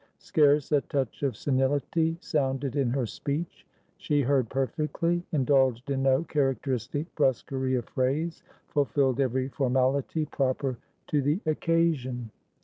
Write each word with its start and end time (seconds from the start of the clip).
Scarce 0.17 0.71
a 0.71 0.81
touch 0.81 1.21
of 1.21 1.37
senility 1.37 2.17
sounded 2.21 2.75
in 2.75 2.89
her 2.89 3.05
speech; 3.05 3.67
she 3.97 4.23
heard 4.23 4.49
perfectly, 4.49 5.21
indulged 5.31 5.91
in 5.91 6.01
no 6.01 6.23
characteristic 6.23 7.13
brusquerie 7.13 7.75
of 7.75 7.85
phrase, 7.85 8.41
fulfilled 8.69 9.19
every 9.19 9.47
formality 9.49 10.25
proper 10.25 10.75
to 11.05 11.21
the 11.21 11.39
occasion. 11.45 12.31